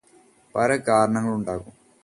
[0.55, 1.75] പല കാരണങ്ങളുണ്ടാകാം